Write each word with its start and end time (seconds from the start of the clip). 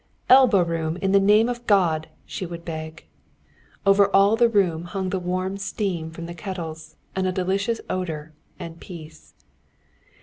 "Elbow 0.29 0.63
room, 0.63 0.97
in 0.97 1.11
the 1.11 1.19
name 1.19 1.47
of 1.47 1.67
God," 1.67 2.07
she 2.25 2.43
would 2.43 2.65
beg. 2.65 3.05
Over 3.85 4.07
all 4.15 4.35
the 4.35 4.49
room 4.49 4.85
hung 4.85 5.11
the 5.11 5.19
warm 5.19 5.57
steam 5.57 6.09
from 6.09 6.25
the 6.25 6.33
kettles, 6.33 6.95
and 7.15 7.27
a 7.27 7.31
delicious 7.31 7.79
odor, 7.87 8.33
and 8.57 8.79
peace. 8.79 9.35